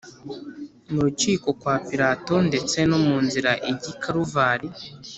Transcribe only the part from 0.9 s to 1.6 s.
mu rukiko